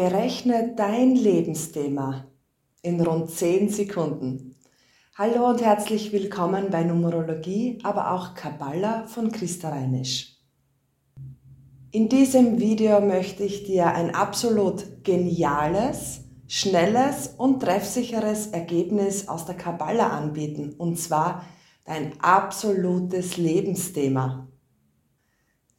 [0.00, 2.24] Berechne dein Lebensthema
[2.80, 4.56] in rund 10 Sekunden.
[5.14, 10.38] Hallo und herzlich willkommen bei Numerologie, aber auch Kabbala von Christa Reinisch.
[11.90, 19.56] In diesem Video möchte ich dir ein absolut geniales, schnelles und treffsicheres Ergebnis aus der
[19.56, 21.44] Kabbala anbieten, und zwar
[21.84, 24.48] dein absolutes Lebensthema.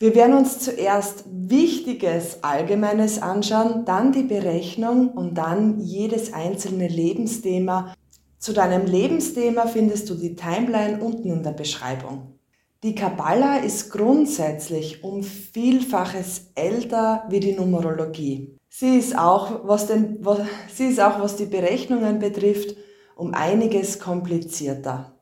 [0.02, 7.94] Wir werden uns zuerst Wichtiges, Allgemeines anschauen, dann die Berechnung und dann jedes einzelne Lebensthema.
[8.40, 12.40] Zu deinem Lebensthema findest du die Timeline unten in der Beschreibung.
[12.82, 18.58] Die Kabbala ist grundsätzlich um Vielfaches älter wie die Numerologie.
[18.70, 20.40] Sie ist auch, was, den, was,
[20.74, 22.76] sie ist auch, was die Berechnungen betrifft,
[23.16, 25.21] um einiges komplizierter.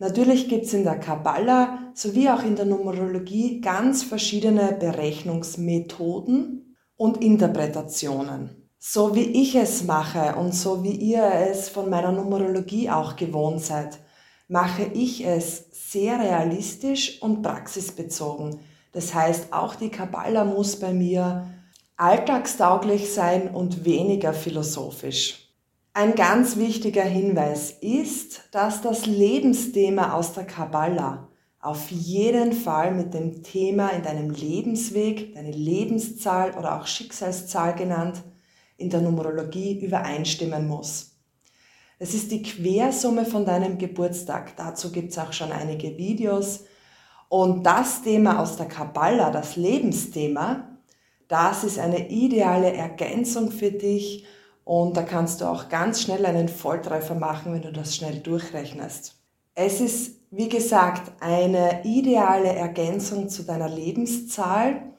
[0.00, 7.22] Natürlich gibt es in der Kabbala sowie auch in der Numerologie ganz verschiedene Berechnungsmethoden und
[7.22, 8.70] Interpretationen.
[8.78, 13.60] So wie ich es mache und so wie ihr es von meiner Numerologie auch gewohnt
[13.60, 13.98] seid,
[14.48, 18.58] mache ich es sehr realistisch und praxisbezogen.
[18.92, 21.46] Das heißt, auch die Kabbala muss bei mir
[21.98, 25.49] alltagstauglich sein und weniger philosophisch.
[26.00, 31.28] Ein ganz wichtiger Hinweis ist, dass das Lebensthema aus der Kabbala
[31.60, 38.22] auf jeden Fall mit dem Thema in deinem Lebensweg, deine Lebenszahl oder auch Schicksalszahl genannt,
[38.78, 41.18] in der Numerologie übereinstimmen muss.
[41.98, 44.56] Es ist die Quersumme von deinem Geburtstag.
[44.56, 46.64] Dazu gibt es auch schon einige Videos.
[47.28, 50.78] Und das Thema aus der Kabbala, das Lebensthema,
[51.28, 54.24] das ist eine ideale Ergänzung für dich
[54.70, 59.16] und da kannst du auch ganz schnell einen Volltreffer machen, wenn du das schnell durchrechnest.
[59.56, 64.92] Es ist, wie gesagt, eine ideale Ergänzung zu deiner Lebenszahl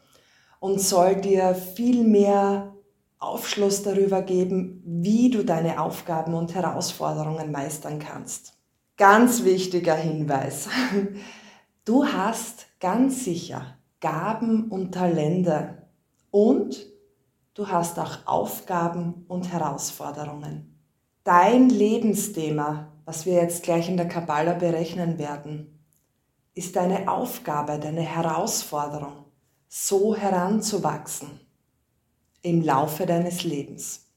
[0.60, 2.76] und soll dir viel mehr
[3.18, 8.58] Aufschluss darüber geben, wie du deine Aufgaben und Herausforderungen meistern kannst.
[8.98, 10.68] Ganz wichtiger Hinweis.
[11.86, 15.88] Du hast ganz sicher Gaben und Talente
[16.30, 16.91] und
[17.54, 20.80] du hast auch Aufgaben und Herausforderungen.
[21.24, 25.86] Dein Lebensthema, was wir jetzt gleich in der Kabbala berechnen werden,
[26.54, 29.26] ist deine Aufgabe, deine Herausforderung,
[29.68, 31.40] so heranzuwachsen
[32.42, 34.08] im Laufe deines Lebens.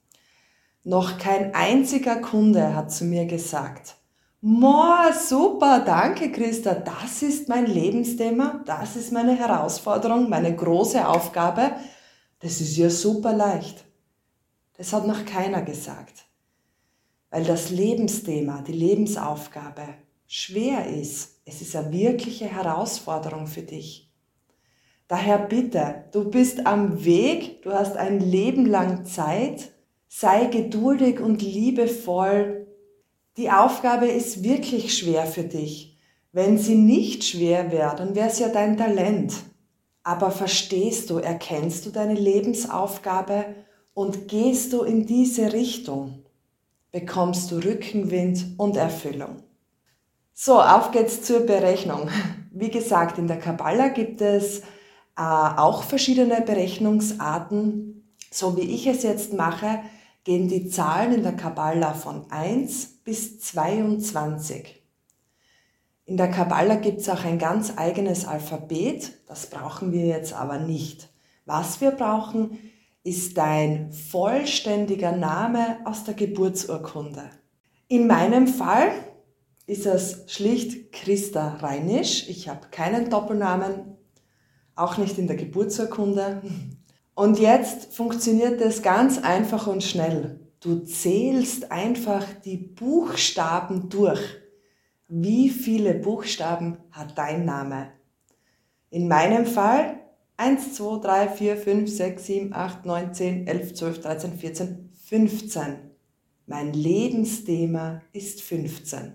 [0.83, 3.97] Noch kein einziger Kunde hat zu mir gesagt,
[4.41, 11.73] Moa, super, danke Christa, das ist mein Lebensthema, das ist meine Herausforderung, meine große Aufgabe,
[12.45, 13.87] das ist ja super leicht.
[14.77, 16.27] Das hat noch keiner gesagt.
[17.31, 19.95] Weil das Lebensthema, die Lebensaufgabe
[20.27, 21.41] schwer ist.
[21.47, 24.13] Es ist eine wirkliche Herausforderung für dich.
[25.09, 29.73] Daher bitte, du bist am Weg, du hast ein Leben lang Zeit,
[30.07, 32.67] sei geduldig und liebevoll.
[33.39, 35.99] Die Aufgabe ist wirklich schwer für dich.
[36.31, 39.33] Wenn sie nicht schwer wäre, dann wäre es ja dein Talent.
[40.05, 43.47] Aber verstehst du, erkennst du deine Lebensaufgabe
[43.95, 46.25] und gehst du in diese Richtung,
[46.93, 49.43] bekommst du Rückenwind und Erfüllung.
[50.35, 52.09] So, auf geht's zur Berechnung.
[52.53, 54.63] Wie gesagt, in der Kabbala gibt es äh,
[55.17, 58.15] auch verschiedene Berechnungsarten.
[58.31, 59.81] So wie ich es jetzt mache,
[60.25, 64.84] gehen die Zahlen in der Kabbala von 1 bis 22.
[66.07, 70.59] In der Kabbala gibt es auch ein ganz eigenes Alphabet, das brauchen wir jetzt aber
[70.59, 71.09] nicht.
[71.47, 72.59] Was wir brauchen,
[73.05, 77.23] ist dein vollständiger Name aus der Geburtsurkunde.
[77.89, 78.91] In meinem Fall
[79.67, 82.29] ist es schlicht Christa Reinisch.
[82.29, 83.97] Ich habe keinen Doppelnamen,
[84.75, 86.43] auch nicht in der Geburtsurkunde.
[87.15, 90.41] Und jetzt funktioniert es ganz einfach und schnell.
[90.61, 94.44] Du zählst einfach die Buchstaben durch.
[95.09, 97.93] Wie viele Buchstaben hat dein Name?
[98.89, 100.01] In meinem Fall
[100.39, 105.77] 1, 2, 3, 4, 5, 6, 7, 8, 9, 10, 11, 12, 13, 14, 15.
[106.47, 109.13] Mein Lebensthema ist 15.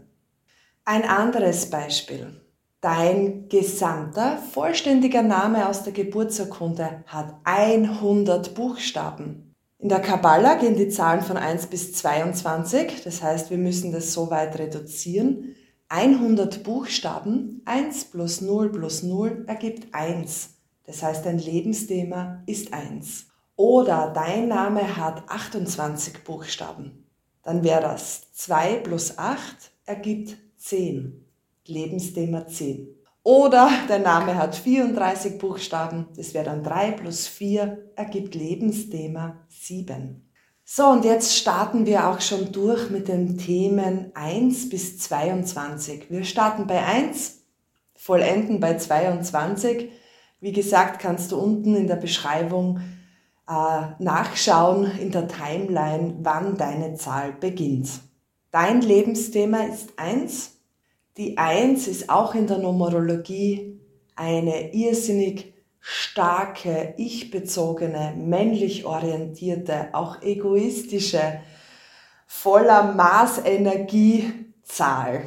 [0.86, 2.40] Ein anderes Beispiel.
[2.82, 9.56] Dein gesamter vollständiger Name aus der Geburtsurkunde hat 100 Buchstaben.
[9.80, 14.14] In der Kabbala gehen die Zahlen von 1 bis 22, das heißt, wir müssen das
[14.14, 15.56] so weit reduzieren,
[15.90, 20.52] 100 Buchstaben, 1 plus 0 plus 0 ergibt 1.
[20.86, 23.26] Das heißt, dein Lebensthema ist 1.
[23.56, 27.06] Oder dein Name hat 28 Buchstaben.
[27.44, 29.40] Dann wäre das 2 plus 8
[29.86, 31.26] ergibt 10.
[31.66, 32.88] Lebensthema 10.
[33.24, 40.29] Oder der Name hat 34 Buchstaben, das wäre dann 3 plus 4 ergibt Lebensthema 7.
[40.72, 46.12] So, und jetzt starten wir auch schon durch mit den Themen 1 bis 22.
[46.12, 47.40] Wir starten bei 1,
[47.96, 49.90] vollenden bei 22.
[50.40, 52.82] Wie gesagt, kannst du unten in der Beschreibung
[53.48, 57.90] äh, nachschauen in der Timeline, wann deine Zahl beginnt.
[58.52, 60.52] Dein Lebensthema ist 1
[61.20, 63.82] die Eins ist auch in der Numerologie
[64.16, 71.40] eine irrsinnig starke, ich-bezogene, männlich orientierte, auch egoistische,
[72.28, 75.24] voller Maßenergiezahl.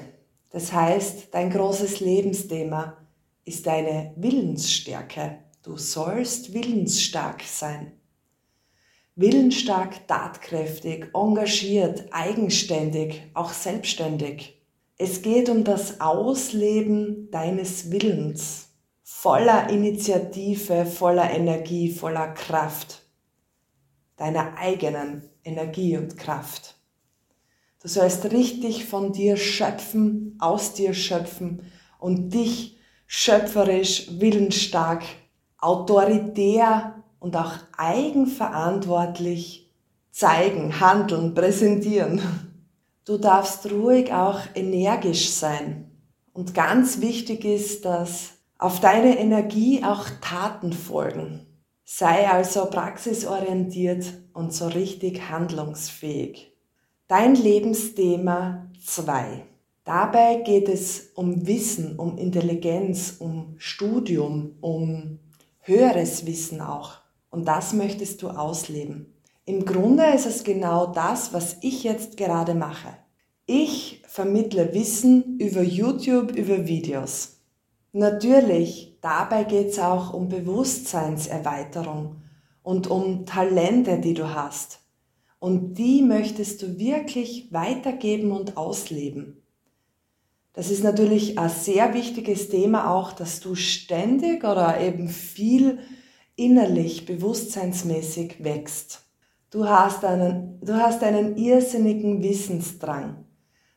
[0.50, 2.98] Das heißt, dein großes Lebensthema
[3.44, 5.38] ist deine Willensstärke.
[5.62, 7.92] Du sollst willensstark sein.
[9.14, 14.60] Willensstark, tatkräftig, engagiert, eigenständig, auch selbstständig.
[14.96, 18.71] Es geht um das Ausleben deines Willens,
[19.20, 23.02] voller Initiative, voller Energie, voller Kraft,
[24.16, 26.74] deiner eigenen Energie und Kraft.
[27.80, 31.70] Du sollst richtig von dir schöpfen, aus dir schöpfen
[32.00, 35.04] und dich schöpferisch, willensstark,
[35.58, 39.70] autoritär und auch eigenverantwortlich
[40.10, 42.20] zeigen, handeln, präsentieren.
[43.04, 45.92] Du darfst ruhig auch energisch sein.
[46.32, 51.46] Und ganz wichtig ist, dass auf deine Energie auch Taten folgen.
[51.84, 54.04] Sei also praxisorientiert
[54.34, 56.52] und so richtig handlungsfähig.
[57.08, 59.42] Dein Lebensthema 2.
[59.82, 65.18] Dabei geht es um Wissen, um Intelligenz, um Studium, um
[65.58, 66.98] höheres Wissen auch.
[67.30, 69.12] Und das möchtest du ausleben.
[69.44, 72.96] Im Grunde ist es genau das, was ich jetzt gerade mache.
[73.44, 77.41] Ich vermittle Wissen über YouTube, über Videos.
[77.92, 82.22] Natürlich, dabei geht es auch um Bewusstseinserweiterung
[82.62, 84.80] und um Talente, die du hast.
[85.38, 89.42] Und die möchtest du wirklich weitergeben und ausleben.
[90.54, 95.80] Das ist natürlich ein sehr wichtiges Thema auch, dass du ständig oder eben viel
[96.36, 99.02] innerlich, bewusstseinsmäßig wächst.
[99.50, 103.24] Du hast einen, du hast einen irrsinnigen Wissensdrang.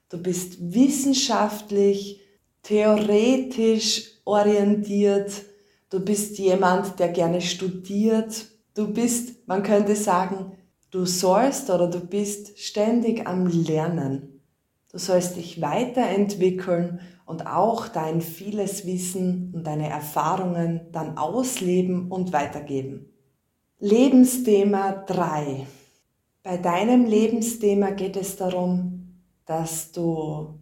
[0.07, 2.21] Du bist wissenschaftlich,
[2.65, 5.44] theoretisch orientiert.
[5.89, 8.47] Du bist jemand, der gerne studiert.
[8.73, 10.53] Du bist, man könnte sagen,
[10.89, 14.41] du sollst oder du bist ständig am Lernen.
[14.91, 22.33] Du sollst dich weiterentwickeln und auch dein vieles Wissen und deine Erfahrungen dann ausleben und
[22.33, 23.13] weitergeben.
[23.79, 25.67] Lebensthema 3.
[26.41, 30.54] Bei deinem Lebensthema geht es darum, dass du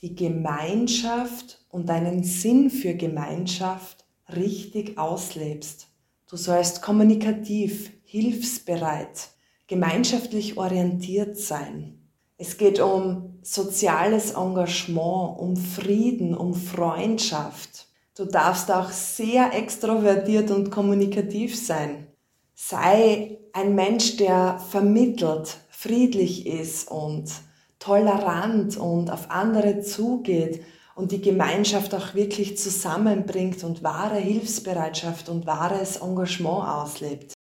[0.00, 4.04] die Gemeinschaft und deinen Sinn für Gemeinschaft
[4.34, 5.88] richtig auslebst.
[6.28, 9.30] Du sollst kommunikativ, hilfsbereit,
[9.66, 11.98] gemeinschaftlich orientiert sein.
[12.36, 17.86] Es geht um soziales Engagement, um Frieden, um Freundschaft.
[18.16, 22.06] Du darfst auch sehr extrovertiert und kommunikativ sein.
[22.54, 27.30] Sei ein Mensch, der vermittelt, friedlich ist und
[27.78, 30.62] tolerant und auf andere zugeht
[30.94, 37.34] und die Gemeinschaft auch wirklich zusammenbringt und wahre Hilfsbereitschaft und wahres Engagement auslebt.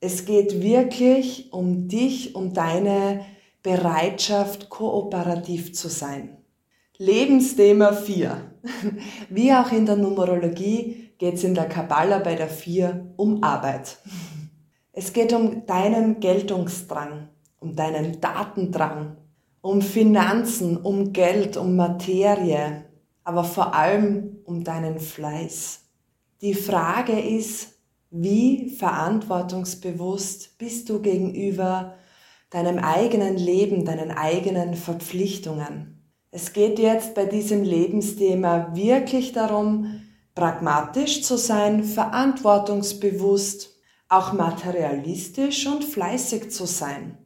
[0.00, 3.24] Es geht wirklich um dich, um deine
[3.62, 6.36] Bereitschaft, kooperativ zu sein.
[6.98, 8.36] Lebensthema 4.
[9.30, 13.98] Wie auch in der Numerologie geht es in der Kabbala bei der 4 um Arbeit.
[14.92, 19.16] Es geht um deinen Geltungsdrang, um deinen Datendrang,
[19.64, 22.84] um Finanzen, um Geld, um Materie,
[23.24, 25.80] aber vor allem um deinen Fleiß.
[26.42, 27.78] Die Frage ist,
[28.10, 31.94] wie verantwortungsbewusst bist du gegenüber
[32.50, 36.12] deinem eigenen Leben, deinen eigenen Verpflichtungen?
[36.30, 40.02] Es geht jetzt bei diesem Lebensthema wirklich darum,
[40.34, 43.80] pragmatisch zu sein, verantwortungsbewusst
[44.10, 47.23] auch materialistisch und fleißig zu sein.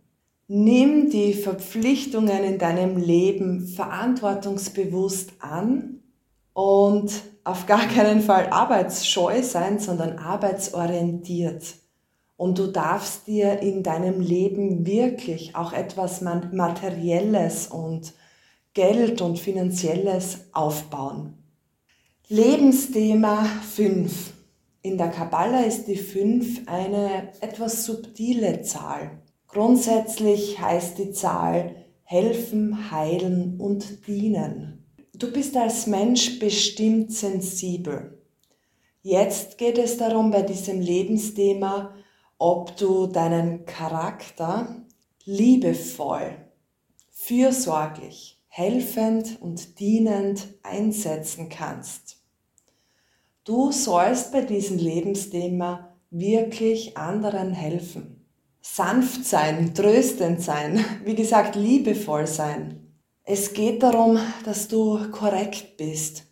[0.50, 6.00] Nimm die Verpflichtungen in deinem Leben verantwortungsbewusst an
[6.54, 7.12] und
[7.44, 11.74] auf gar keinen Fall arbeitsscheu sein, sondern arbeitsorientiert.
[12.38, 18.14] Und du darfst dir in deinem Leben wirklich auch etwas Materielles und
[18.72, 21.34] Geld und Finanzielles aufbauen.
[22.28, 24.32] Lebensthema 5.
[24.80, 29.10] In der Kabbala ist die 5 eine etwas subtile Zahl.
[29.48, 31.74] Grundsätzlich heißt die Zahl
[32.04, 34.86] helfen, heilen und dienen.
[35.14, 38.22] Du bist als Mensch bestimmt sensibel.
[39.02, 41.94] Jetzt geht es darum bei diesem Lebensthema,
[42.38, 44.84] ob du deinen Charakter
[45.24, 46.36] liebevoll,
[47.10, 52.18] fürsorglich, helfend und dienend einsetzen kannst.
[53.44, 58.17] Du sollst bei diesem Lebensthema wirklich anderen helfen.
[58.60, 62.88] Sanft sein, tröstend sein, wie gesagt, liebevoll sein.
[63.24, 66.24] Es geht darum, dass du korrekt bist.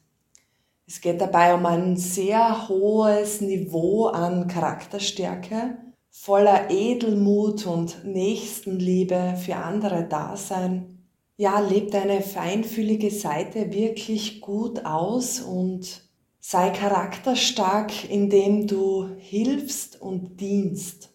[0.87, 5.79] Es geht dabei um ein sehr hohes Niveau an Charakterstärke,
[6.11, 11.09] voller Edelmut und Nächstenliebe für andere Dasein.
[11.37, 16.03] Ja, lebt deine feinfühlige Seite wirklich gut aus und
[16.41, 21.11] sei charakterstark, indem du hilfst und dienst.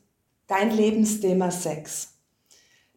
[0.51, 2.19] Dein Lebensthema Sex.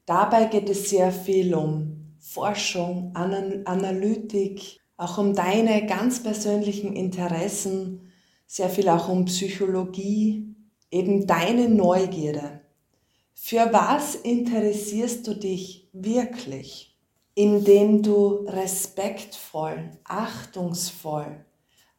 [0.07, 8.11] Dabei geht es sehr viel um Forschung, Analytik, auch um deine ganz persönlichen Interessen,
[8.49, 10.53] sehr viel auch um Psychologie,
[10.91, 12.63] eben deine Neugierde.
[13.35, 16.99] Für was interessierst du dich wirklich?
[17.37, 21.45] Indem du respektvoll, achtungsvoll,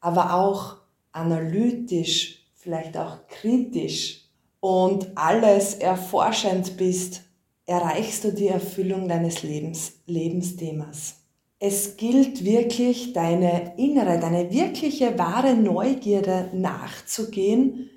[0.02, 0.80] aber auch
[1.14, 4.25] analytisch, vielleicht auch kritisch
[4.66, 7.22] und alles erforschend bist,
[7.68, 11.18] erreichst du die Erfüllung deines Lebens, Lebensthemas.
[11.60, 17.92] Es gilt wirklich, deine innere, deine wirkliche wahre Neugierde nachzugehen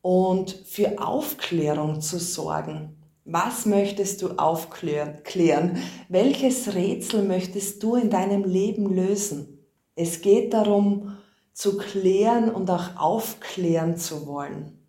[0.00, 2.94] und für Aufklärung zu sorgen.
[3.24, 5.78] Was möchtest du aufklären?
[6.08, 9.58] Welches Rätsel möchtest du in deinem Leben lösen?
[9.96, 11.16] Es geht darum,
[11.52, 14.81] zu klären und auch aufklären zu wollen.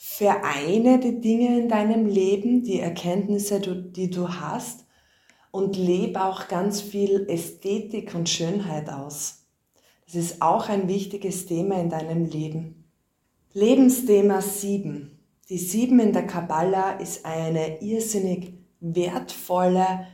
[0.00, 4.86] Vereine die Dinge in deinem Leben, die Erkenntnisse, die du hast
[5.50, 9.44] und lebe auch ganz viel Ästhetik und Schönheit aus.
[10.06, 12.84] Das ist auch ein wichtiges Thema in deinem Leben.
[13.54, 15.18] Lebensthema 7.
[15.48, 20.06] Die 7 in der Kabbala ist eine irrsinnig wertvolle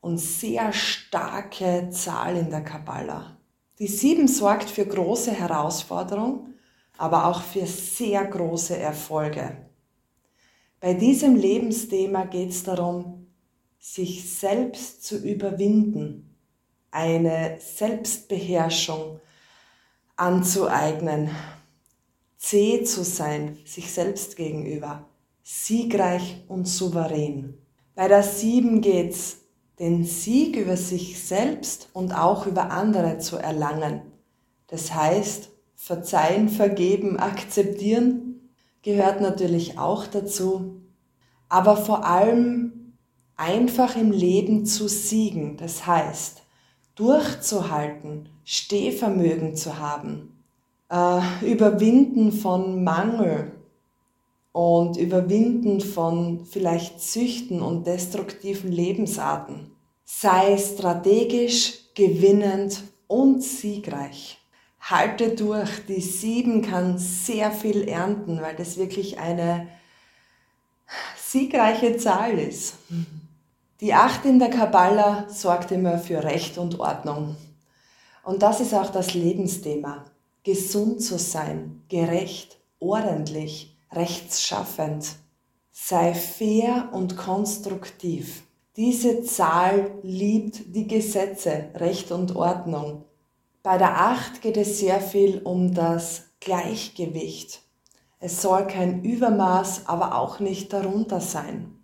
[0.00, 3.36] und sehr starke Zahl in der Kabbala.
[3.80, 6.54] Die 7 sorgt für große Herausforderungen,
[6.98, 9.56] aber auch für sehr große Erfolge.
[10.80, 13.26] Bei diesem Lebensthema geht es darum,
[13.78, 16.36] sich selbst zu überwinden,
[16.90, 19.20] eine Selbstbeherrschung
[20.16, 21.30] anzueignen,
[22.36, 25.08] zäh zu sein, sich selbst gegenüber,
[25.42, 27.58] siegreich und souverän.
[27.94, 29.38] Bei der sieben geht's,
[29.78, 34.00] den Sieg über sich selbst und auch über andere zu erlangen.
[34.68, 38.26] Das heißt, verzeihen, vergeben, akzeptieren
[38.86, 40.80] gehört natürlich auch dazu,
[41.48, 42.94] aber vor allem
[43.36, 46.42] einfach im Leben zu siegen, das heißt,
[46.94, 50.40] durchzuhalten, Stehvermögen zu haben,
[50.88, 53.50] äh, Überwinden von Mangel
[54.52, 59.72] und Überwinden von vielleicht Süchten und destruktiven Lebensarten.
[60.04, 64.38] Sei strategisch, gewinnend und siegreich.
[64.88, 65.86] Halte durch.
[65.86, 69.68] Die sieben kann sehr viel ernten, weil das wirklich eine
[71.16, 72.74] siegreiche Zahl ist.
[73.80, 77.36] Die acht in der Kabbala sorgt immer für Recht und Ordnung.
[78.22, 80.04] Und das ist auch das Lebensthema
[80.46, 85.16] gesund zu sein, gerecht, ordentlich, rechtsschaffend.
[85.72, 88.44] Sei fair und konstruktiv.
[88.76, 93.05] Diese Zahl liebt die Gesetze, Recht und Ordnung.
[93.66, 97.62] Bei der Acht geht es sehr viel um das Gleichgewicht.
[98.20, 101.76] Es soll kein Übermaß, aber auch nicht darunter sein.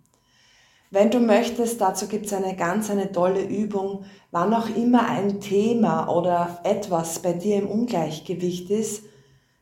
[0.91, 5.41] Wenn du möchtest, dazu gibt es eine ganz eine tolle Übung, wann auch immer ein
[5.41, 9.03] Thema oder etwas bei dir im Ungleichgewicht ist,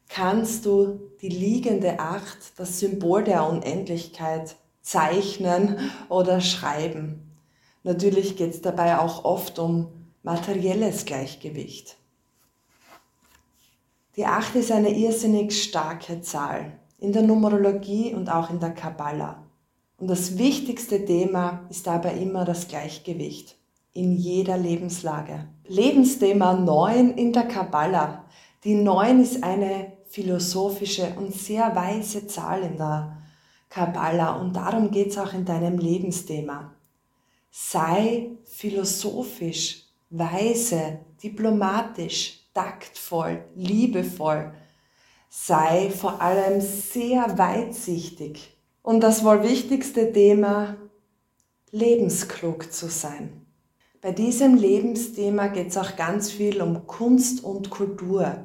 [0.08, 7.36] kannst du die liegende Acht, das Symbol der Unendlichkeit, zeichnen oder schreiben.
[7.82, 9.88] Natürlich geht es dabei auch oft um
[10.22, 11.98] materielles Gleichgewicht.
[14.18, 19.48] Die Acht ist eine irrsinnig starke Zahl in der Numerologie und auch in der Kabbala.
[19.98, 23.56] Und das wichtigste Thema ist dabei immer das Gleichgewicht
[23.94, 25.48] in jeder Lebenslage.
[25.66, 28.26] Lebensthema 9 in der Kabbala.
[28.66, 33.18] Die 9 ist eine philosophische und sehr weise Zahl in der
[33.70, 36.74] Kabbala und darum geht es auch in deinem Lebensthema.
[37.50, 44.54] Sei philosophisch, weise, diplomatisch, taktvoll, liebevoll.
[45.30, 50.76] Sei vor allem sehr weitsichtig und das wohl wichtigste Thema,
[51.72, 53.46] lebensklug zu sein.
[54.02, 58.36] Bei diesem Lebensthema geht es auch ganz viel um Kunst und Kultur,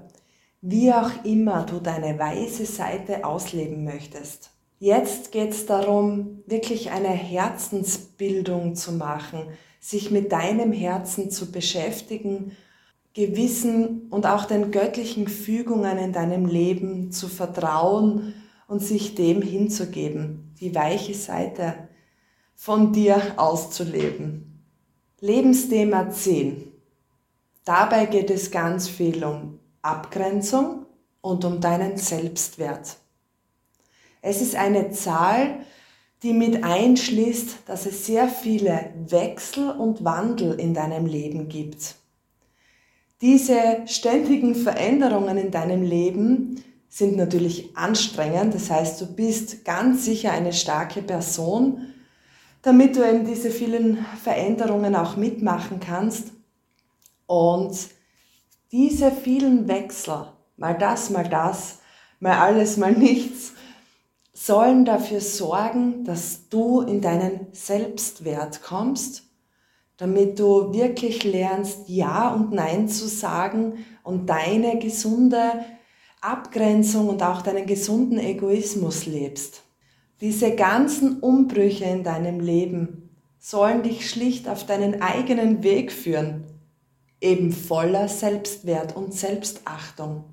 [0.60, 4.50] wie auch immer du deine weise Seite ausleben möchtest.
[4.78, 9.48] Jetzt geht es darum, wirklich eine Herzensbildung zu machen,
[9.80, 12.56] sich mit deinem Herzen zu beschäftigen,
[13.16, 18.35] Gewissen und auch den göttlichen Fügungen in deinem Leben zu vertrauen
[18.68, 21.88] und sich dem hinzugeben, die weiche Seite
[22.54, 24.62] von dir auszuleben.
[25.20, 26.70] Lebensthema 10.
[27.64, 30.85] Dabei geht es ganz viel um Abgrenzung
[31.23, 32.99] und um deinen Selbstwert.
[34.20, 35.61] Es ist eine Zahl,
[36.23, 41.94] die mit einschließt, dass es sehr viele Wechsel und Wandel in deinem Leben gibt.
[43.23, 48.54] Diese ständigen Veränderungen in deinem Leben sind natürlich anstrengend.
[48.54, 51.94] Das heißt, du bist ganz sicher eine starke Person,
[52.62, 56.32] damit du eben diese vielen Veränderungen auch mitmachen kannst.
[57.26, 57.76] Und
[58.70, 61.78] diese vielen Wechsel, mal das, mal das,
[62.20, 63.52] mal alles, mal nichts,
[64.35, 69.25] sollen dafür sorgen, dass du in deinen Selbstwert kommst,
[69.96, 75.64] damit du wirklich lernst, Ja und Nein zu sagen und deine gesunde
[76.20, 79.62] Abgrenzung und auch deinen gesunden Egoismus lebst.
[80.20, 86.44] Diese ganzen Umbrüche in deinem Leben sollen dich schlicht auf deinen eigenen Weg führen,
[87.20, 90.24] eben voller Selbstwert und Selbstachtung.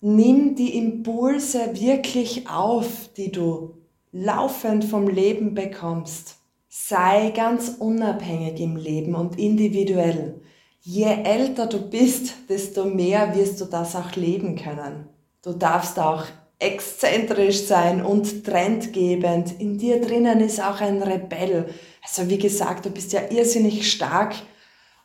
[0.00, 3.74] Nimm die Impulse wirklich auf, die du
[4.12, 6.37] laufend vom Leben bekommst.
[6.70, 10.42] Sei ganz unabhängig im Leben und individuell.
[10.80, 15.08] Je älter du bist, desto mehr wirst du das auch leben können.
[15.42, 16.24] Du darfst auch
[16.58, 19.58] exzentrisch sein und trendgebend.
[19.60, 21.72] In dir drinnen ist auch ein Rebell.
[22.02, 24.34] Also wie gesagt, du bist ja irrsinnig stark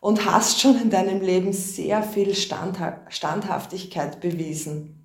[0.02, 5.00] und hast schon in deinem Leben sehr viel Standhaftigkeit bewiesen.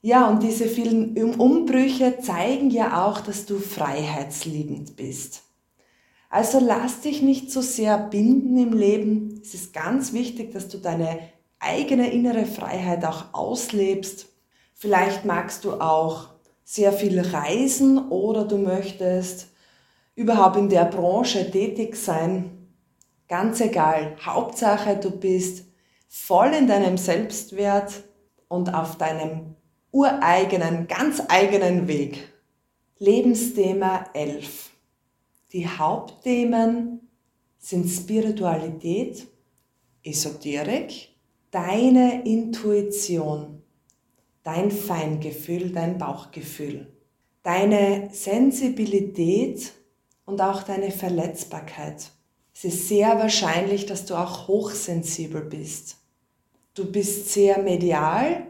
[0.00, 5.42] Ja, und diese vielen Umbrüche zeigen ja auch, dass du freiheitsliebend bist.
[6.30, 9.40] Also lass dich nicht so sehr binden im Leben.
[9.42, 11.18] Es ist ganz wichtig, dass du deine
[11.58, 14.28] eigene innere Freiheit auch auslebst.
[14.72, 16.28] Vielleicht magst du auch
[16.64, 19.48] sehr viel reisen oder du möchtest
[20.14, 22.68] überhaupt in der Branche tätig sein.
[23.28, 24.16] Ganz egal.
[24.24, 25.64] Hauptsache, du bist
[26.08, 28.04] voll in deinem Selbstwert
[28.46, 29.56] und auf deinem
[29.90, 32.28] ureigenen, ganz eigenen Weg.
[32.98, 34.69] Lebensthema 11.
[35.52, 37.08] Die Hauptthemen
[37.58, 39.26] sind Spiritualität,
[40.04, 41.08] Esoterik,
[41.50, 43.60] deine Intuition,
[44.44, 46.86] dein Feingefühl, dein Bauchgefühl,
[47.42, 49.72] deine Sensibilität
[50.24, 52.12] und auch deine Verletzbarkeit.
[52.54, 55.96] Es ist sehr wahrscheinlich, dass du auch hochsensibel bist.
[56.74, 58.46] Du bist sehr medial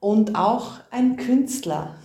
[0.00, 1.96] und auch ein Künstler.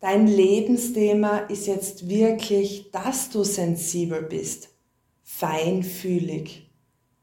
[0.00, 4.68] Dein Lebensthema ist jetzt wirklich, dass du sensibel bist,
[5.24, 6.70] feinfühlig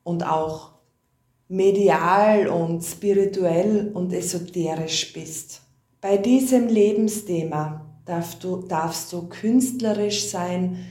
[0.03, 0.73] und auch
[1.47, 5.61] medial und spirituell und esoterisch bist.
[6.01, 10.85] Bei diesem Lebensthema darfst du, darfst du künstlerisch sein,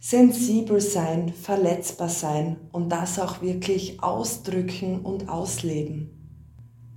[0.00, 6.10] sensibel sein, verletzbar sein und das auch wirklich ausdrücken und ausleben.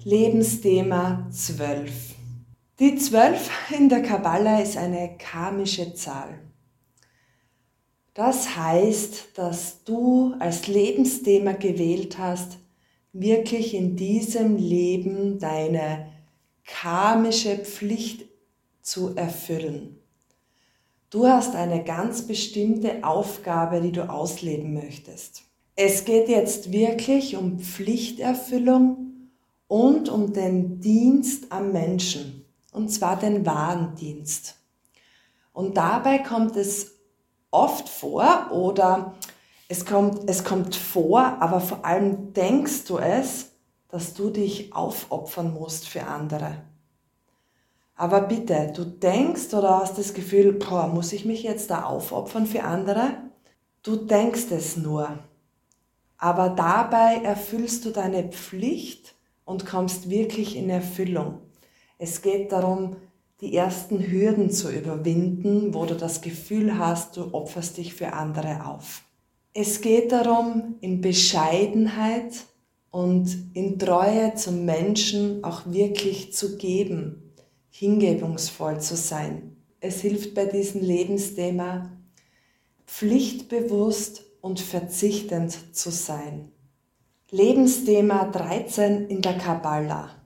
[0.04, 2.20] Lebensthema 12.
[2.82, 6.39] Die 12 in der Kabbala ist eine karmische Zahl.
[8.15, 12.58] Das heißt, dass du als Lebensthema gewählt hast,
[13.13, 16.08] wirklich in diesem Leben deine
[16.65, 18.26] karmische Pflicht
[18.82, 20.00] zu erfüllen.
[21.12, 25.44] Du hast eine ganz bestimmte Aufgabe, die du ausleben möchtest.
[25.76, 29.30] Es geht jetzt wirklich um Pflichterfüllung
[29.67, 32.40] und um den Dienst am Menschen,
[32.71, 34.55] und zwar den wahren Dienst.
[35.53, 36.95] Und dabei kommt es
[37.51, 39.13] oft vor oder
[39.67, 43.51] es kommt, es kommt vor, aber vor allem denkst du es,
[43.89, 46.63] dass du dich aufopfern musst für andere.
[47.95, 52.47] Aber bitte, du denkst oder hast das Gefühl, boah, muss ich mich jetzt da aufopfern
[52.47, 53.13] für andere?
[53.84, 55.19] Du denkst es nur.
[56.17, 61.39] Aber dabei erfüllst du deine Pflicht und kommst wirklich in Erfüllung.
[62.04, 62.96] Es geht darum,
[63.42, 68.66] die ersten Hürden zu überwinden, wo du das Gefühl hast, du opferst dich für andere
[68.66, 69.04] auf.
[69.54, 72.34] Es geht darum, in Bescheidenheit
[72.90, 77.36] und in Treue zum Menschen auch wirklich zu geben,
[77.70, 79.56] hingebungsvoll zu sein.
[79.80, 81.92] Es hilft bei diesem Lebensthema,
[82.88, 86.52] pflichtbewusst und verzichtend zu sein.
[87.30, 90.20] Lebensthema 13 in der Kabbala.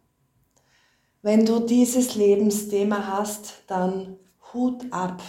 [1.26, 4.18] Wenn du dieses Lebensthema hast, dann
[4.54, 5.24] Hut ab.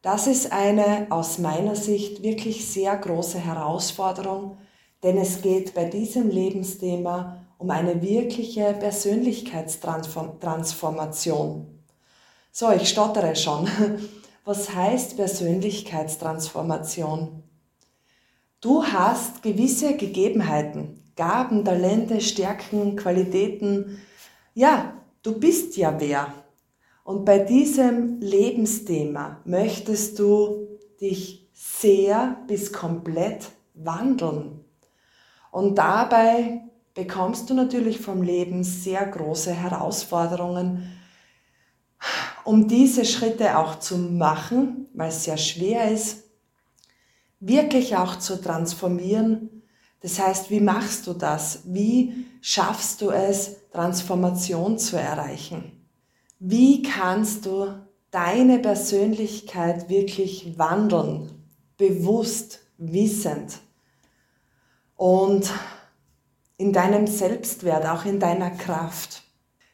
[0.00, 4.58] Das ist eine aus meiner Sicht wirklich sehr große Herausforderung,
[5.02, 11.66] denn es geht bei diesem Lebensthema um eine wirkliche Persönlichkeitstransformation.
[12.52, 13.68] So, ich stottere schon.
[14.44, 17.42] Was heißt Persönlichkeitstransformation?
[18.60, 23.98] Du hast gewisse Gegebenheiten, Gaben, Talente, Stärken, Qualitäten.
[24.54, 26.32] Ja, du bist ja wer.
[27.02, 34.64] Und bei diesem Lebensthema möchtest du dich sehr bis komplett wandeln.
[35.50, 36.62] Und dabei
[36.94, 40.88] bekommst du natürlich vom Leben sehr große Herausforderungen,
[42.44, 46.24] um diese Schritte auch zu machen, weil es sehr schwer ist,
[47.40, 49.62] wirklich auch zu transformieren.
[50.00, 51.62] Das heißt, wie machst du das?
[51.64, 55.88] Wie schaffst du es, Transformation zu erreichen?
[56.38, 57.68] Wie kannst du
[58.10, 61.30] deine Persönlichkeit wirklich wandeln,
[61.78, 63.60] bewusst, wissend
[64.94, 65.50] und
[66.58, 69.22] in deinem Selbstwert, auch in deiner Kraft?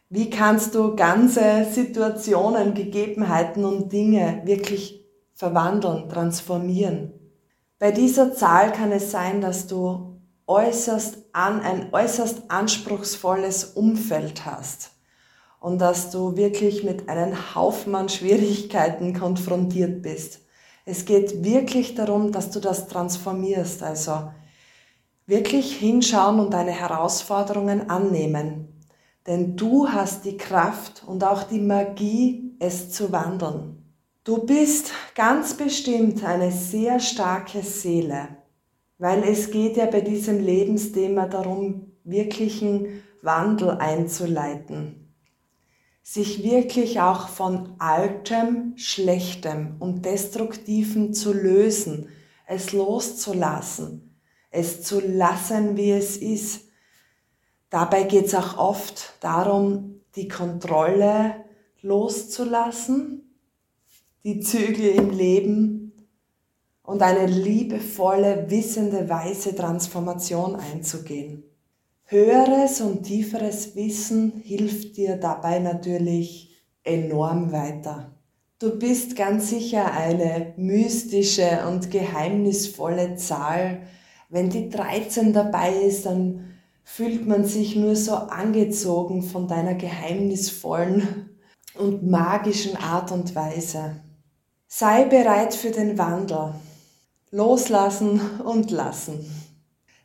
[0.08, 5.04] Wie kannst du ganze Situationen, Gegebenheiten und Dinge wirklich
[5.34, 7.14] verwandeln, transformieren?
[7.80, 10.09] Bei dieser Zahl kann es sein, dass du
[10.50, 14.90] äußerst an, ein äußerst anspruchsvolles Umfeld hast
[15.60, 20.40] und dass du wirklich mit einem Haufen Schwierigkeiten konfrontiert bist.
[20.84, 24.32] Es geht wirklich darum, dass du das transformierst, also
[25.26, 28.70] wirklich hinschauen und deine Herausforderungen annehmen
[29.26, 33.76] denn du hast die Kraft und auch die Magie, es zu wandeln.
[34.24, 38.28] Du bist ganz bestimmt eine sehr starke Seele,
[39.00, 45.12] weil es geht ja bei diesem Lebensthema darum, wirklichen Wandel einzuleiten,
[46.02, 52.08] sich wirklich auch von altem, schlechtem und destruktivem zu lösen,
[52.46, 54.16] es loszulassen,
[54.50, 56.70] es zu lassen, wie es ist,
[57.70, 61.44] Dabei geht es auch oft darum, die Kontrolle
[61.82, 63.38] loszulassen,
[64.24, 65.89] die Zügel im Leben
[66.82, 71.44] und eine liebevolle, wissende, weise Transformation einzugehen.
[72.04, 76.50] Höheres und tieferes Wissen hilft dir dabei natürlich
[76.82, 78.16] enorm weiter.
[78.58, 83.82] Du bist ganz sicher eine mystische und geheimnisvolle Zahl.
[84.28, 86.50] Wenn die 13 dabei ist, dann
[86.84, 91.30] fühlt man sich nur so angezogen von deiner geheimnisvollen
[91.78, 94.02] und magischen Art und Weise.
[94.66, 96.54] Sei bereit für den Wandel.
[97.32, 99.24] Loslassen und lassen.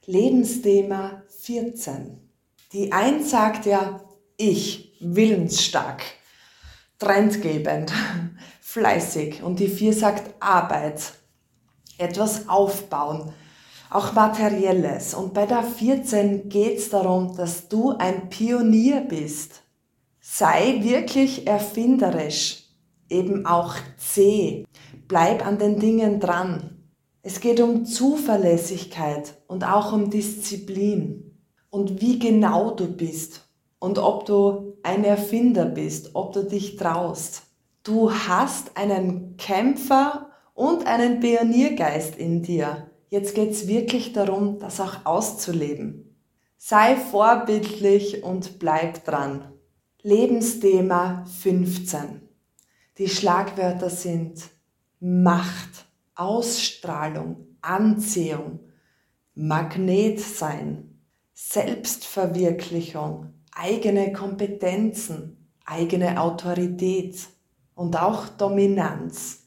[0.05, 2.19] Lebensthema 14.
[2.71, 3.99] Die Eins sagt ja,
[4.37, 6.03] ich, willensstark,
[6.99, 7.91] trendgebend,
[8.61, 9.41] fleißig.
[9.41, 11.13] Und die Vier sagt Arbeit,
[11.97, 13.33] etwas aufbauen,
[13.89, 15.15] auch materielles.
[15.15, 19.63] Und bei der 14 geht es darum, dass du ein Pionier bist.
[20.21, 22.65] Sei wirklich erfinderisch,
[23.09, 24.67] eben auch zäh.
[25.07, 26.74] Bleib an den Dingen dran.
[27.27, 34.27] Es geht um Zuverlässigkeit und auch um Disziplin und wie genau du bist und ob
[34.27, 37.41] du ein Erfinder bist, ob du dich traust.
[37.81, 42.91] Du hast einen Kämpfer und einen Pioniergeist in dir.
[43.09, 46.15] Jetzt geht es wirklich darum, das auch auszuleben.
[46.57, 49.51] Sei vorbildlich und bleib dran.
[50.03, 52.21] Lebensthema 15.
[52.99, 54.43] Die Schlagwörter sind
[54.99, 55.84] Macht,
[56.15, 58.59] Ausstrahlung, Anziehung,
[59.33, 60.99] Magnet sein,
[61.33, 67.27] Selbstverwirklichung, eigene Kompetenzen, eigene Autorität
[67.73, 69.45] und auch Dominanz.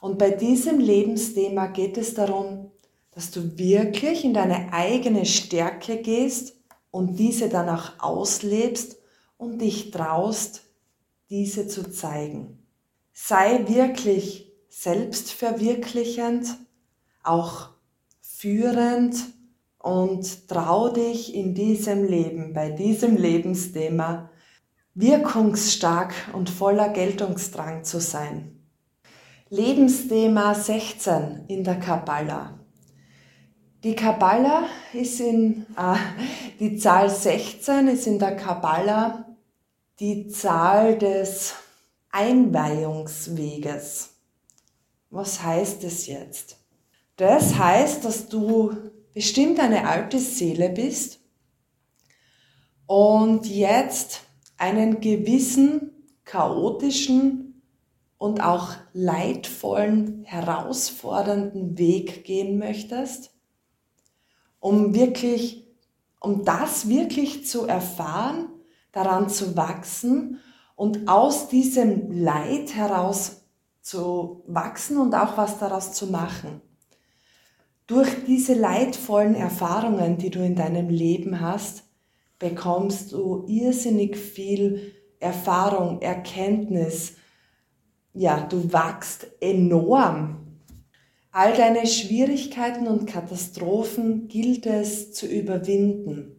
[0.00, 2.70] Und bei diesem Lebensthema geht es darum,
[3.10, 6.54] dass du wirklich in deine eigene Stärke gehst
[6.90, 8.96] und diese dann auch auslebst
[9.36, 10.62] und dich traust,
[11.28, 12.66] diese zu zeigen.
[13.12, 16.48] Sei wirklich selbstverwirklichend,
[17.22, 17.70] auch
[18.20, 19.16] führend
[19.78, 24.30] und trau dich in diesem Leben, bei diesem Lebensthema,
[24.94, 28.58] wirkungsstark und voller Geltungsdrang zu sein.
[29.50, 32.58] Lebensthema 16 in der Kabbala.
[33.84, 35.94] Die Kabbala ist in, äh,
[36.60, 39.24] die Zahl 16 ist in der Kabbala
[40.00, 41.54] die Zahl des
[42.10, 44.17] Einweihungsweges.
[45.10, 46.58] Was heißt es jetzt?
[47.16, 48.74] Das heißt, dass du
[49.14, 51.20] bestimmt eine alte Seele bist
[52.86, 54.20] und jetzt
[54.58, 55.92] einen gewissen
[56.24, 57.62] chaotischen
[58.18, 63.30] und auch leidvollen, herausfordernden Weg gehen möchtest,
[64.60, 65.66] um wirklich,
[66.20, 68.48] um das wirklich zu erfahren,
[68.92, 70.40] daran zu wachsen
[70.76, 73.37] und aus diesem Leid heraus
[73.88, 76.60] zu wachsen und auch was daraus zu machen.
[77.86, 81.84] Durch diese leidvollen Erfahrungen, die du in deinem Leben hast,
[82.38, 87.16] bekommst du irrsinnig viel Erfahrung, Erkenntnis.
[88.12, 90.60] Ja, du wachst enorm.
[91.30, 96.36] All deine Schwierigkeiten und Katastrophen gilt es zu überwinden.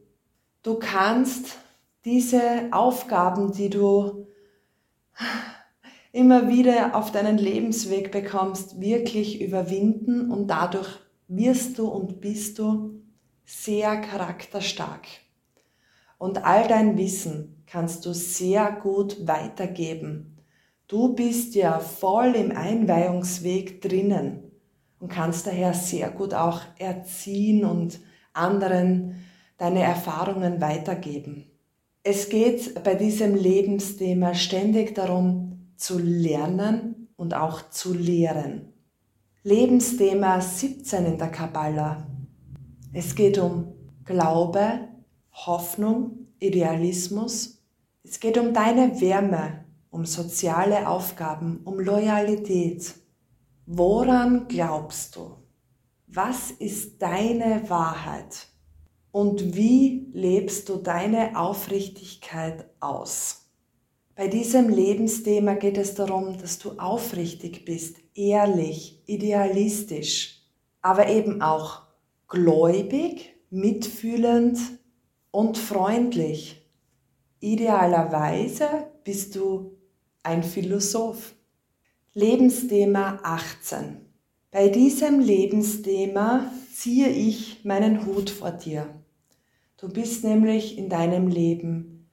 [0.62, 1.58] Du kannst
[2.06, 4.28] diese Aufgaben, die du
[6.12, 10.90] immer wieder auf deinen Lebensweg bekommst, wirklich überwinden und dadurch
[11.28, 13.02] wirst du und bist du
[13.46, 15.08] sehr charakterstark.
[16.18, 20.38] Und all dein Wissen kannst du sehr gut weitergeben.
[20.88, 24.52] Du bist ja voll im Einweihungsweg drinnen
[25.00, 28.00] und kannst daher sehr gut auch erziehen und
[28.34, 29.16] anderen
[29.58, 31.46] deine Erfahrungen weitergeben.
[32.02, 35.49] Es geht bei diesem Lebensthema ständig darum,
[35.80, 38.74] zu lernen und auch zu lehren.
[39.44, 42.08] Lebensthema 17 in der Kabbala.
[42.94, 43.74] Es geht um
[44.06, 44.90] Glaube,
[45.32, 47.64] Hoffnung, Idealismus.
[48.04, 52.94] Es geht um deine Wärme, um soziale Aufgaben, um Loyalität.
[53.66, 55.38] Woran glaubst du?
[56.08, 58.50] Was ist deine Wahrheit?
[59.12, 63.49] und wie lebst du deine Aufrichtigkeit aus?
[64.20, 70.42] Bei diesem Lebensthema geht es darum, dass du aufrichtig bist, ehrlich, idealistisch,
[70.82, 71.84] aber eben auch
[72.28, 74.60] gläubig, mitfühlend
[75.32, 76.70] und freundlich.
[77.40, 79.78] Idealerweise bist du
[80.22, 81.34] ein Philosoph.
[82.14, 84.02] Lebensthema 18.
[84.52, 88.86] Bei diesem Lebensthema ziehe ich meinen Hut vor dir.
[89.78, 92.10] Du bist nämlich in deinem Leben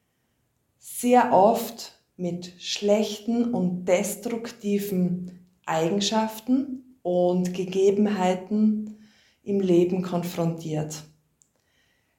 [0.79, 8.99] sehr oft mit schlechten und destruktiven Eigenschaften und Gegebenheiten
[9.43, 11.05] im Leben konfrontiert.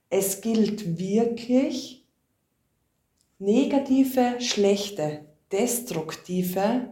[0.09, 2.05] Es gilt wirklich,
[3.39, 6.89] negative, schlechte, destruktive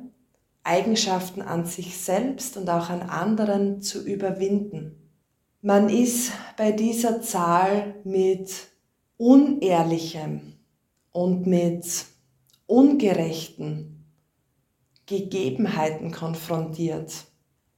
[0.63, 5.11] Eigenschaften an sich selbst und auch an anderen zu überwinden.
[5.61, 8.51] Man ist bei dieser Zahl mit
[9.17, 10.53] unehrlichem
[11.11, 11.85] und mit
[12.67, 14.06] ungerechten
[15.06, 17.13] Gegebenheiten konfrontiert.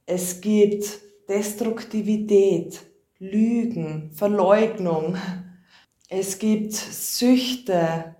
[0.06, 2.80] Es gibt Destruktivität,
[3.18, 5.16] Lügen, Verleugnung.
[6.08, 8.16] Es gibt Süchte.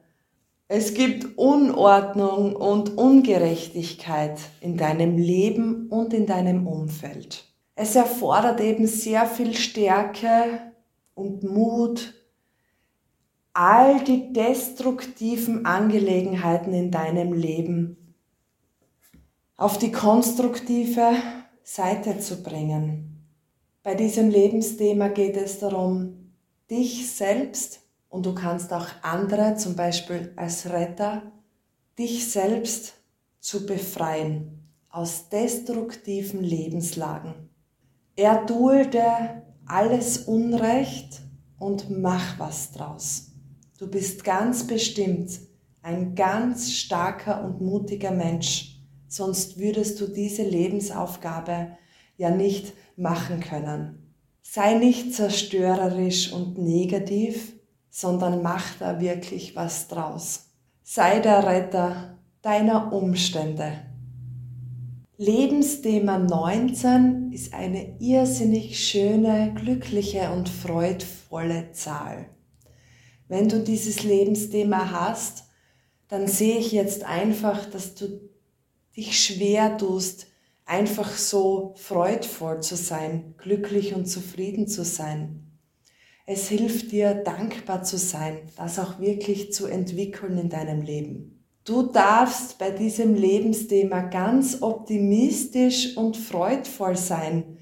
[0.66, 7.44] Es gibt Unordnung und Ungerechtigkeit in deinem Leben und in deinem Umfeld.
[7.74, 10.72] Es erfordert eben sehr viel Stärke
[11.14, 12.12] und Mut,
[13.60, 18.14] all die destruktiven Angelegenheiten in deinem Leben
[19.56, 21.16] auf die konstruktive
[21.64, 23.26] Seite zu bringen.
[23.82, 26.30] Bei diesem Lebensthema geht es darum,
[26.70, 31.22] dich selbst und du kannst auch andere, zum Beispiel als Retter,
[31.98, 32.94] dich selbst
[33.40, 37.34] zu befreien aus destruktiven Lebenslagen.
[38.14, 41.22] Erdulde alles Unrecht
[41.58, 43.27] und mach was draus.
[43.78, 45.30] Du bist ganz bestimmt
[45.82, 51.78] ein ganz starker und mutiger Mensch, sonst würdest du diese Lebensaufgabe
[52.16, 54.12] ja nicht machen können.
[54.42, 57.52] Sei nicht zerstörerisch und negativ,
[57.88, 60.50] sondern mach da wirklich was draus.
[60.82, 63.74] Sei der Retter deiner Umstände.
[65.18, 72.26] Lebensthema 19 ist eine irrsinnig schöne, glückliche und freudvolle Zahl.
[73.28, 75.44] Wenn du dieses Lebensthema hast,
[76.08, 78.20] dann sehe ich jetzt einfach, dass du
[78.96, 80.26] dich schwer tust,
[80.64, 85.44] einfach so freudvoll zu sein, glücklich und zufrieden zu sein.
[86.26, 91.44] Es hilft dir, dankbar zu sein, das auch wirklich zu entwickeln in deinem Leben.
[91.64, 97.58] Du darfst bei diesem Lebensthema ganz optimistisch und freudvoll sein,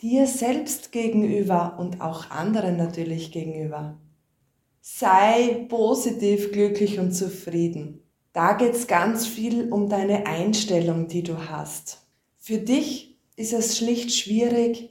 [0.00, 4.00] dir selbst gegenüber und auch anderen natürlich gegenüber.
[4.92, 8.02] Sei positiv, glücklich und zufrieden.
[8.34, 12.06] Da geht's ganz viel um deine Einstellung, die du hast.
[12.36, 14.90] Für dich ist es schlicht schwierig,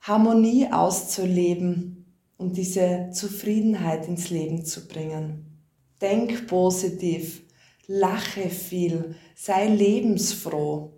[0.00, 5.62] Harmonie auszuleben und diese Zufriedenheit ins Leben zu bringen.
[6.02, 7.42] Denk positiv,
[7.86, 10.92] lache viel, sei lebensfroh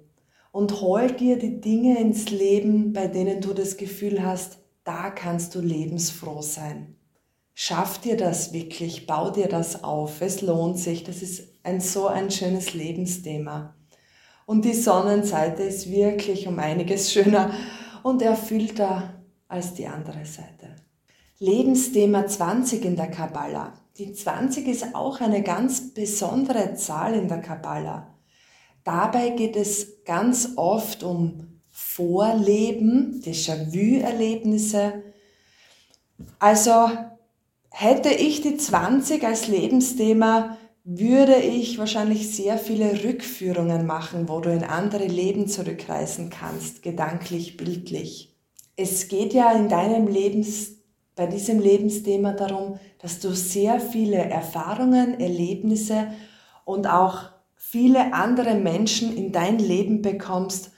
[0.50, 5.54] und hol dir die Dinge ins Leben, bei denen du das Gefühl hast, da kannst
[5.54, 6.96] du lebensfroh sein.
[7.54, 12.08] Schaff dir das wirklich, bau dir das auf, es lohnt sich, das ist ein so
[12.08, 13.76] ein schönes Lebensthema.
[14.44, 17.54] Und die Sonnenseite ist wirklich um einiges schöner
[18.02, 20.76] und erfüllter als die andere Seite.
[21.38, 23.72] Lebensthema 20 in der Kabbala.
[23.98, 28.14] Die 20 ist auch eine ganz besondere Zahl in der Kabbala.
[28.82, 35.04] Dabei geht es ganz oft um Vorleben, Déjà-vu-Erlebnisse.
[36.38, 36.88] Also
[37.76, 44.52] hätte ich die 20 als Lebensthema, würde ich wahrscheinlich sehr viele Rückführungen machen, wo du
[44.52, 48.32] in andere Leben zurückreisen kannst, gedanklich, bildlich.
[48.76, 50.76] Es geht ja in deinem Lebens,
[51.16, 56.12] bei diesem Lebensthema darum, dass du sehr viele Erfahrungen, Erlebnisse
[56.64, 60.70] und auch viele andere Menschen in dein Leben bekommst,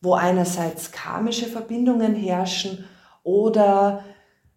[0.00, 2.84] wo einerseits karmische Verbindungen herrschen
[3.24, 4.04] oder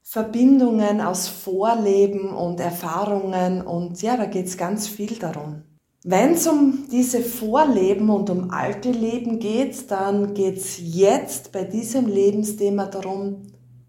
[0.09, 5.63] Verbindungen aus Vorleben und Erfahrungen und ja, da geht es ganz viel darum.
[6.01, 11.65] Wenn es um diese Vorleben und um alte Leben geht, dann geht es jetzt bei
[11.65, 13.47] diesem Lebensthema darum,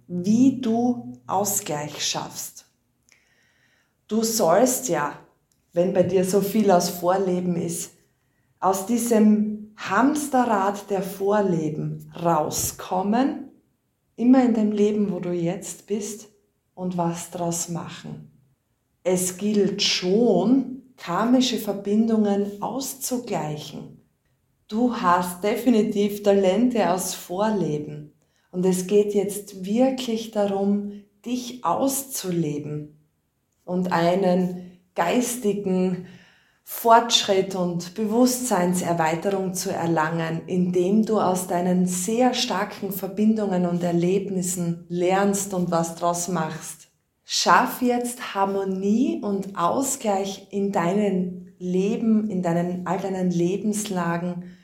[0.08, 2.66] wie du Ausgleich schaffst.
[4.08, 5.12] Du sollst ja,
[5.72, 7.92] wenn bei dir so viel aus Vorleben ist,
[8.58, 13.47] aus diesem Hamsterrad der Vorleben rauskommen
[14.18, 16.28] immer in dem Leben, wo du jetzt bist
[16.74, 18.30] und was daraus machen.
[19.04, 24.04] Es gilt schon, karmische Verbindungen auszugleichen.
[24.66, 28.12] Du hast definitiv Talente aus Vorleben
[28.50, 32.98] und es geht jetzt wirklich darum, dich auszuleben
[33.64, 36.06] und einen geistigen,
[36.70, 45.54] Fortschritt und Bewusstseinserweiterung zu erlangen, indem du aus deinen sehr starken Verbindungen und Erlebnissen lernst
[45.54, 46.88] und was draus machst.
[47.24, 54.56] Schaff jetzt Harmonie und Ausgleich in deinem Leben, in deinen, all deinen Lebenslagen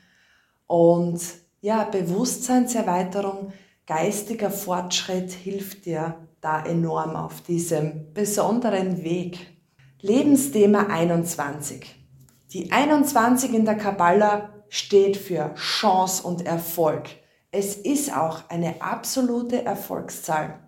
[0.67, 1.19] und
[1.59, 3.51] ja, Bewusstseinserweiterung,
[3.87, 9.54] geistiger Fortschritt hilft dir da enorm auf diesem besonderen Weg.
[10.01, 11.95] Lebensthema 21.
[12.51, 17.07] Die 21 in der Kabbala steht für Chance und Erfolg.
[17.49, 20.59] Es ist auch eine absolute Erfolgszahl.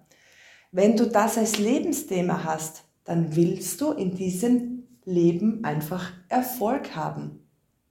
[0.72, 7.46] Wenn du das als Lebensthema hast, dann willst du in diesem Leben einfach Erfolg haben.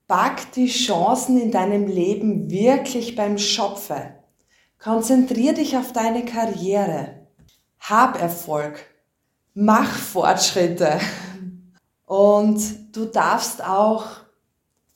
[0.07, 4.15] Pack die Chancen in deinem Leben wirklich beim Schopfe.
[4.79, 7.27] Konzentrier dich auf deine Karriere.
[7.79, 8.83] Hab Erfolg.
[9.53, 10.99] Mach Fortschritte.
[12.07, 14.05] Und du darfst auch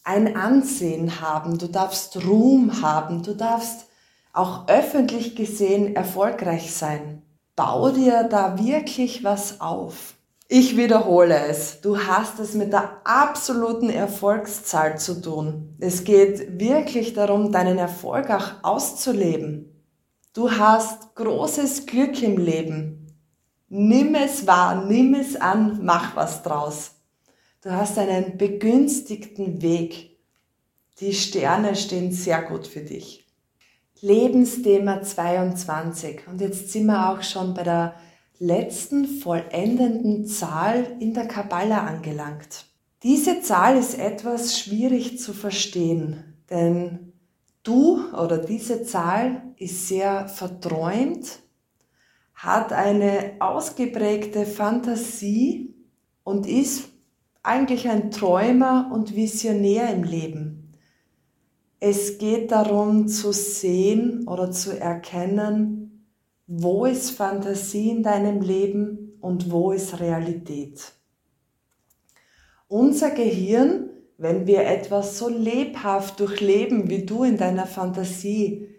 [0.06, 3.88] ein Ansehen haben, du darfst Ruhm haben, du darfst
[4.32, 7.22] auch öffentlich gesehen erfolgreich sein.
[7.58, 10.14] Bau dir da wirklich was auf.
[10.48, 15.76] Ich wiederhole es, du hast es mit der absoluten Erfolgszahl zu tun.
[15.82, 19.84] Es geht wirklich darum, deinen Erfolg auch auszuleben.
[20.34, 23.18] Du hast großes Glück im Leben.
[23.68, 27.01] Nimm es wahr, nimm es an, mach was draus.
[27.64, 30.18] Du hast einen begünstigten Weg.
[31.00, 33.28] Die Sterne stehen sehr gut für dich.
[34.02, 36.28] Lebensthema 22.
[36.28, 37.94] Und jetzt sind wir auch schon bei der
[38.40, 42.66] letzten vollendenden Zahl in der Kabbala angelangt.
[43.04, 47.14] Diese Zahl ist etwas schwierig zu verstehen, denn
[47.62, 51.44] du oder diese Zahl ist sehr verträumt,
[52.34, 55.76] hat eine ausgeprägte Fantasie
[56.24, 56.91] und ist
[57.44, 60.74] eigentlich ein Träumer und Visionär im Leben.
[61.80, 66.08] Es geht darum zu sehen oder zu erkennen,
[66.46, 70.94] wo ist Fantasie in deinem Leben und wo ist Realität.
[72.68, 78.70] Unser Gehirn, wenn wir etwas so lebhaft durchleben wie du in deiner Fantasie,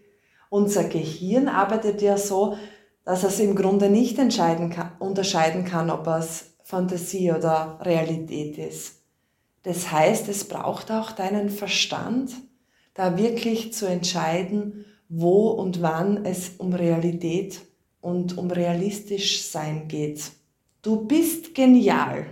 [0.48, 2.56] unser Gehirn arbeitet ja so,
[3.04, 9.02] dass es im Grunde nicht kann, unterscheiden kann, ob es Fantasie oder Realität ist.
[9.62, 12.32] Das heißt, es braucht auch deinen Verstand,
[12.94, 17.60] da wirklich zu entscheiden, wo und wann es um Realität
[18.00, 20.32] und um realistisch sein geht.
[20.80, 22.26] Du bist genial,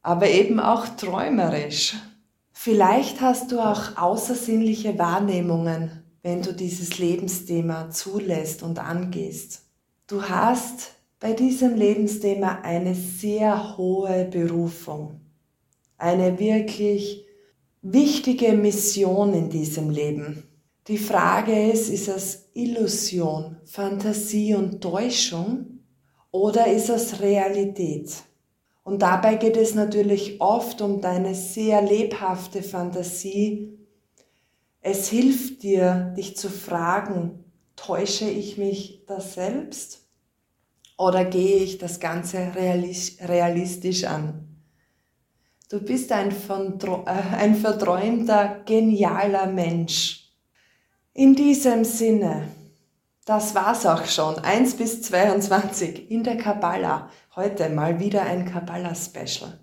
[0.00, 1.96] aber eben auch träumerisch.
[2.52, 9.62] Vielleicht hast du auch außersinnliche Wahrnehmungen wenn du dieses Lebensthema zulässt und angehst.
[10.06, 15.20] Du hast bei diesem Lebensthema eine sehr hohe Berufung,
[15.98, 17.26] eine wirklich
[17.82, 20.44] wichtige Mission in diesem Leben.
[20.88, 25.80] Die Frage ist, ist es Illusion, Fantasie und Täuschung
[26.30, 28.10] oder ist es Realität?
[28.82, 33.78] Und dabei geht es natürlich oft um deine sehr lebhafte Fantasie.
[34.80, 37.44] Es hilft dir, dich zu fragen,
[37.76, 40.09] täusche ich mich da selbst
[41.00, 44.46] oder gehe ich das Ganze realistisch an?
[45.70, 50.30] Du bist ein, äh, ein verträumter, genialer Mensch.
[51.14, 52.48] In diesem Sinne,
[53.24, 54.40] das war's auch schon.
[54.40, 57.08] 1 bis 22 in der Kabbala.
[57.34, 59.58] Heute mal wieder ein Kabbala-Special.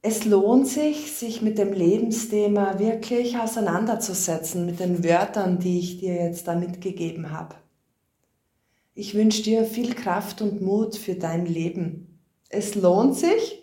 [0.00, 6.14] Es lohnt sich, sich mit dem Lebensthema wirklich auseinanderzusetzen, mit den Wörtern, die ich dir
[6.14, 7.56] jetzt da mitgegeben habe.
[8.94, 12.20] Ich wünsche dir viel Kraft und Mut für dein Leben.
[12.50, 13.62] Es lohnt sich,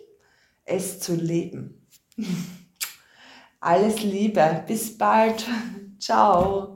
[0.64, 1.86] es zu leben.
[3.60, 5.46] Alles Liebe, bis bald.
[5.98, 6.69] Ciao.